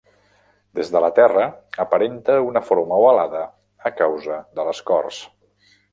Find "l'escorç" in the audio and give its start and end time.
4.71-5.21